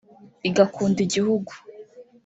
igakunda 0.49 0.99
igihugu 1.07 1.51